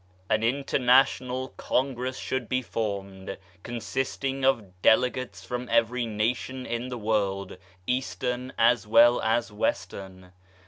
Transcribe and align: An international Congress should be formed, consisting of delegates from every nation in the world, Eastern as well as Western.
An 0.31 0.41
international 0.41 1.49
Congress 1.57 2.17
should 2.17 2.49
be 2.49 2.63
formed, 2.63 3.37
consisting 3.61 4.43
of 4.43 4.81
delegates 4.81 5.45
from 5.45 5.69
every 5.71 6.07
nation 6.07 6.65
in 6.65 6.87
the 6.89 6.97
world, 6.97 7.57
Eastern 7.85 8.51
as 8.57 8.87
well 8.87 9.21
as 9.21 9.51
Western. 9.51 10.31